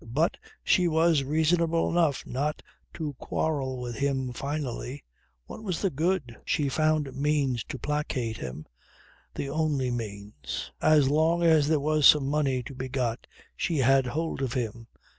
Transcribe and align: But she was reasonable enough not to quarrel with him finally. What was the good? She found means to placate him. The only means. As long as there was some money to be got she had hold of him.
But 0.03 0.35
she 0.63 0.87
was 0.87 1.23
reasonable 1.23 1.87
enough 1.91 2.25
not 2.25 2.63
to 2.95 3.13
quarrel 3.19 3.77
with 3.79 3.97
him 3.97 4.33
finally. 4.33 5.03
What 5.45 5.61
was 5.61 5.79
the 5.83 5.91
good? 5.91 6.37
She 6.43 6.69
found 6.69 7.15
means 7.15 7.63
to 7.65 7.77
placate 7.77 8.37
him. 8.37 8.65
The 9.35 9.49
only 9.51 9.91
means. 9.91 10.71
As 10.81 11.07
long 11.07 11.43
as 11.43 11.67
there 11.67 11.79
was 11.79 12.07
some 12.07 12.25
money 12.27 12.63
to 12.63 12.73
be 12.73 12.89
got 12.89 13.27
she 13.55 13.77
had 13.77 14.07
hold 14.07 14.41
of 14.41 14.53
him. 14.53 14.87